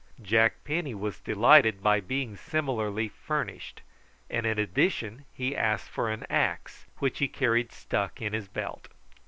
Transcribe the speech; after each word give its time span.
Jack 0.19 0.63
Penny 0.63 0.95
was 0.95 1.19
delighted 1.19 1.83
by 1.83 1.99
being 1.99 2.35
similarly 2.35 3.07
furnished; 3.07 3.81
and 4.31 4.47
in 4.47 4.57
addition 4.57 5.25
he 5.31 5.55
asked 5.55 5.89
for 5.91 6.09
an 6.09 6.25
axe, 6.27 6.87
which 6.97 7.19
he 7.19 7.27
carried 7.27 7.71
stuck 7.71 8.19
in 8.19 8.33
his 8.33 8.47
belt. 8.47 8.87